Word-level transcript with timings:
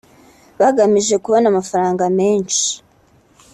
bagamije 0.59 1.15
kubona 1.23 1.45
amafaranga 1.49 2.03
menshi 2.19 2.67